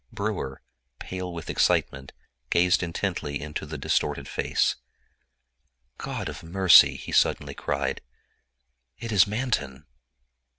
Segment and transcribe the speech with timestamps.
[0.11, 0.63] Brewer,
[0.97, 2.11] pale with excitement,
[2.49, 4.77] gazed intently into the distorted face.
[5.99, 8.01] "God of mercy!" he suddenly cried,
[8.97, 9.85] "it is Manton!"